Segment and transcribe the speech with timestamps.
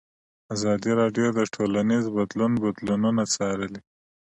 [0.55, 3.81] ازادي راډیو د ټولنیز بدلون بدلونونه څارلي.